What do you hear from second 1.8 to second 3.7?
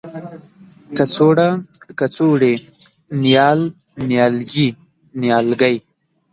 کڅوړې ،نیال،